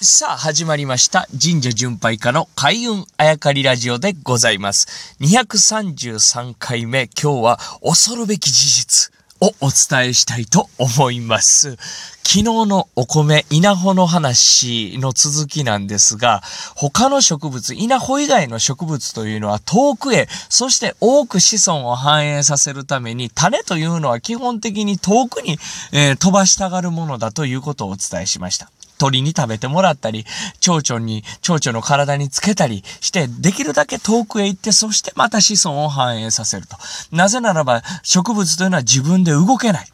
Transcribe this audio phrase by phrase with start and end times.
[0.00, 1.26] さあ、始まりました。
[1.42, 5.16] 神社巡拝家の開運あやかりラジオでございます。
[5.20, 11.76] 233回目、今日は恐るべき事実をお伝えしたいと思います。
[12.22, 16.42] 昨日のお米、稲穂の話の続きなんですが、
[16.76, 25.58] 他の植物、稲穂以外の植物というのは遠くへ、そして多く子孫を繁栄させるために、種というのは基本的に遠くに、
[25.90, 28.70] えー飛ばしたがるものだということをお伝えしました。
[28.98, 30.26] 鳥に食べてもらったり、
[30.60, 36.76] 蝶々に、蝶々の体につけたりして、できるだけ遠くへ行って、そしてまた子孫を繁栄させると。
[37.12, 39.88] なぜならば、植物というのは自分で動けない。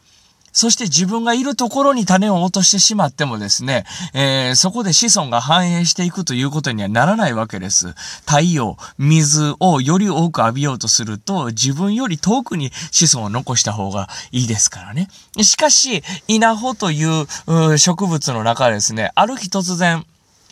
[0.55, 7.93] そして自分がいるところに種を落としてしまってもですね、えーそこで子孫が繁栄していくということにはならないわけです。
[8.21, 15.09] 太陽、水をより多く浴びようとすると、自分より遠くに子孫を残した方がいいですからね。
[15.41, 20.05] しかし、稲穂という植物の中ですね、ある日突然、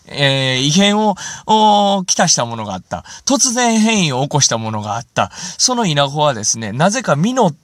[0.08, 1.16] えー異変を、
[1.48, 3.06] おきたしたものがあった。
[3.26, 5.32] 突然変異を起こしたものがあった。
[5.58, 7.56] その稲穂はですね、なぜか実っ、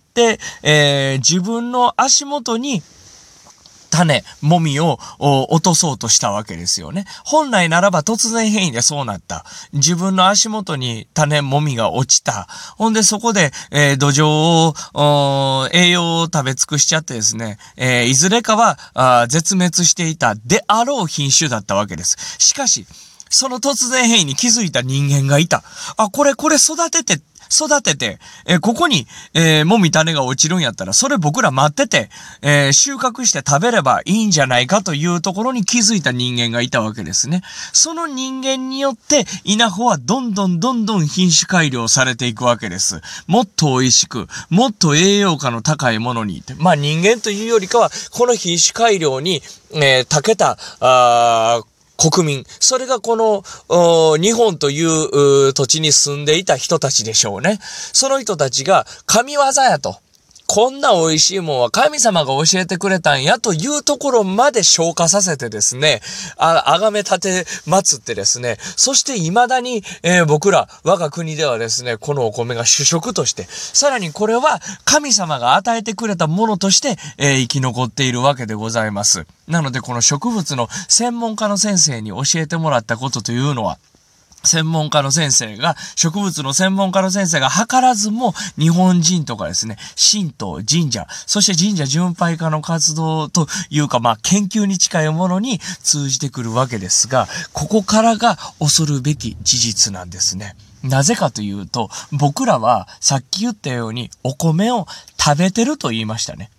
[0.64, 2.82] えー自分の足元に、
[3.92, 7.06] 種、もみを落とそうとしたわけですよね。
[7.26, 9.46] 本来ならば突然変異でそうなった。
[9.74, 12.48] 自分の足元に種、もみが落ちた。
[12.78, 22.16] ほんでそこで、えー土壌を、栄養を食べ尽くしちゃってですね、えーいずれかは絶滅していたであろう品種だったわけです。
[22.38, 22.86] しかし、
[23.30, 25.64] その突然変異に気づいた人間がいた。
[25.98, 32.10] あ、これ、これ育てて、育てて、えーここに、えーもみ種が落ちるんやったら、それ僕ら待ってて、
[32.42, 37.42] えー収穫して食べればいいんじゃないかというところに気づいた人間がいたわけですね。
[37.74, 43.02] その人間によって、稲穂はどんどんどんどん品種改良されていくわけです。
[43.26, 46.44] もっと美味しく、もっと栄養価の高いものに。
[46.58, 49.42] まあ人間というよりかは、この品種改良に、
[49.74, 52.46] えー、長けた、あー国民。
[52.60, 53.44] それがこの、
[54.18, 57.60] 日本という土地に住んでいた人たちでしょうね。
[57.62, 59.98] その人たちが神業やと。
[60.52, 66.02] こんな美味しいもんは神様が教えてくれたんやというところまで消化させてですね、
[66.38, 67.30] あ、あがめ立て
[67.68, 79.28] 祀ってですね、そして未だに、えー僕ら、我が国ではですね、このお米が主食として、さらにこれは神様が与えてくれたものとして、えー生き残っているわけでございます。
[79.48, 83.78] なのでこの植物の専門家の先生に教えてもらったことというのは、
[84.44, 89.78] 専門家の先生が、植物の専門家の先生が図らずも日本人とかですね、
[90.12, 100.56] 神道、神社、そして神社巡拝家の活動というか、まあ研究に近いものに通じてくるわけですが、ここからが恐るべき事実なんですね。
[100.84, 104.88] なぜかというと、僕らはさっき言ったようにお米を
[105.20, 106.50] 食べてると言いましたね。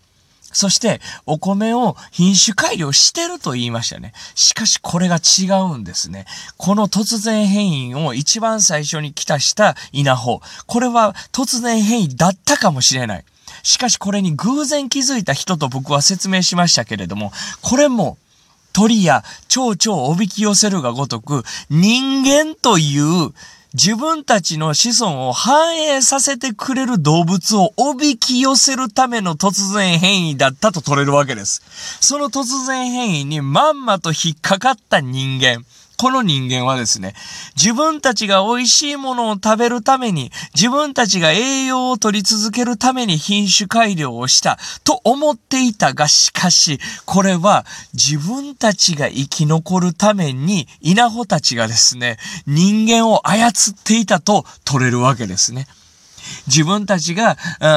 [0.52, 4.12] そして、お米を品種改良してると言いましたね。
[4.34, 6.26] しかし、これが違うんですね。
[6.56, 10.40] この突然変異を一番最初に来たした稲穂。
[10.66, 13.24] これは突然変異だったかもしれない。
[13.62, 17.32] しかし、これに偶然気づいた人と僕は説明しましたけれども、
[17.62, 18.18] これも、
[18.72, 23.32] 鳥や蝶々をおびき寄せるがごとく、人間という
[23.72, 31.62] 自分たちの子孫を繁栄させてくれる動物をおびき寄せるための突然変異だったと取れるわけです。
[32.00, 35.64] その突然変異にまんまと引っかかった人間。
[36.00, 37.12] この人間はですね、
[37.56, 53.52] 自分たちが美味しいものを食べるために、自分たちが栄養を取り続けるために品種改良をしたと思っていたが、しかし、これは自分たちが生き残るために、稲穂たちがですね、人間を操っ
[53.84, 55.66] ていたと取れるわけですね。
[56.46, 57.36] 自分たちが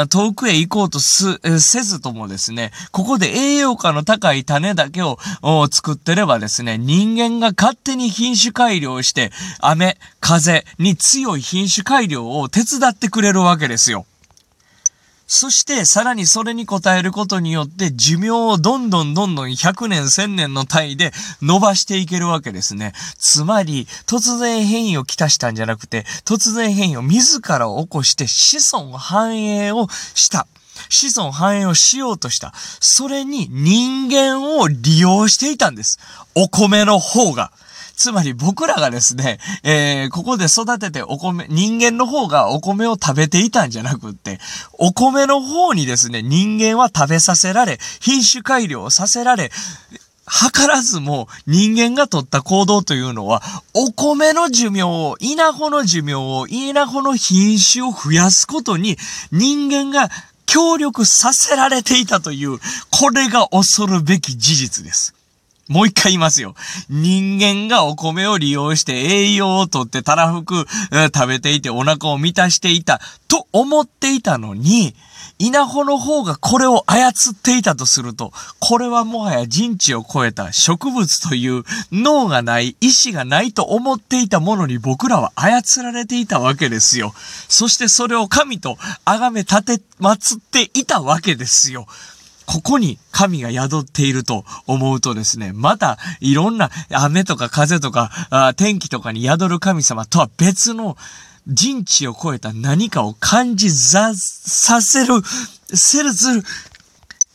[0.10, 5.18] 遠くへ行こうとすせずともですね、ここで栄養価の高い種だけを
[5.72, 14.06] 作ってればですね、人間が勝手に品種改良して、雨、風に強い品種改良を手伝ってくれるわけですよ。
[15.28, 21.12] そして、さらにそれに応えることによって、寿命をどんどんどんどん100年、1000年の単位で
[21.42, 22.94] 伸ばしていけるわけですね。
[23.18, 30.48] つまり、突然変異をきたしたんじゃなくて、突然変異を自ら起こして子孫繁栄をした。
[30.90, 32.54] 子孫繁栄をしようとした。
[32.56, 36.00] それに人間を利用していたんです。
[36.36, 37.52] お米の方が。
[38.04, 44.40] つまり僕らがですね、えー、ここで育ててお米、人間の方がお米を食べていたんじゃなくって、
[44.74, 49.52] お米の方にですね、人間は食べさせられ、品種改良させられ、
[50.28, 53.42] 図らずも人間が取った行動というのは、
[53.74, 58.98] お米の寿命を、稲穂の寿命を、稲穂の品種を増やすことに
[59.32, 60.10] 人間が
[60.46, 62.60] 協力させられていたという、
[62.92, 65.16] これが恐るべき事実です。
[65.70, 66.56] もう一回言いますよ。
[66.90, 70.66] 人間がお米を利用して栄養をとってたらふく
[71.14, 74.94] 食べていてお腹を満たしていたと思っていたのに、
[75.40, 87.14] 稲穂の方がこれを操っていたとすると、これはもはや人知を超えた植物という脳がない、意志がないと思っていたものに僕らは操られていたわけですよ。
[87.50, 91.88] そしてそれを神と崇め立て、祀っていたわけですよ。
[92.46, 100.98] ここに神が宿っていると思うとですね、またいろんな雨とか風とか天気とかに宿る神様とは別の
[101.48, 105.22] 人知を超えた何かを感じさせる、
[105.74, 106.44] せるずる、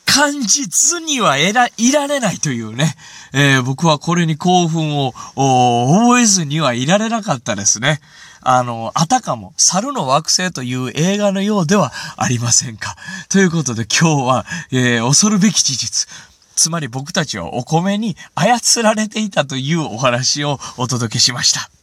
[0.07, 1.69] 感じずにはいら
[2.07, 2.95] れないというね、
[3.35, 8.01] えー、僕はこれに興奮を覚えずにはいられなかったですね。
[8.41, 12.97] あの、あたかも、猿の惑星という映画のようではありませんか。
[13.29, 16.09] ということで今日は、えー、恐るべき事実。
[16.57, 21.78] つまり僕たちはお米に操られていたというお話をお届けしました。